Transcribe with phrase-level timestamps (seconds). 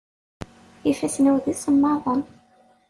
[0.91, 2.21] Ifassen-iw d isemmaḍen.